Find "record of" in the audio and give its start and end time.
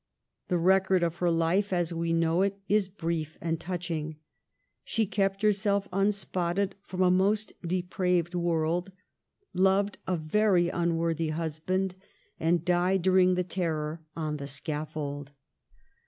0.57-1.17